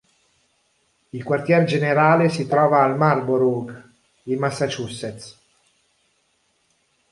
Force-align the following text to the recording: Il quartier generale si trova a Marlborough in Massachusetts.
Il 1.11 1.23
quartier 1.23 1.63
generale 1.67 2.27
si 2.27 2.47
trova 2.47 2.81
a 2.83 2.87
Marlborough 2.87 3.71
in 4.23 4.39
Massachusetts. 4.39 5.37